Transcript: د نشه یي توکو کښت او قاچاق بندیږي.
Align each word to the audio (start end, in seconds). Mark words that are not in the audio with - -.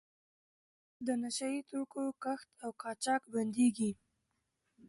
د 1.05 1.07
نشه 1.21 1.47
یي 1.53 1.61
توکو 1.69 2.03
کښت 2.23 2.49
او 2.63 2.69
قاچاق 2.81 3.21
بندیږي. 3.33 3.91